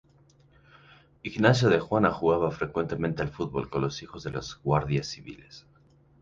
[1.21, 5.67] Ignacio de Juana jugaba frecuentemente al fútbol con los hijos de los guardias civiles.